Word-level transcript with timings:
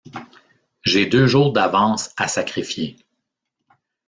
J’ai 0.81 1.05
deux 1.05 1.27
jours 1.27 1.53
d’avance 1.53 2.11
à 2.17 2.27
sacrifier. 2.27 2.97